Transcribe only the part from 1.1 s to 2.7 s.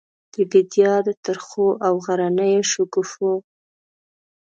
ترخو او غرنیو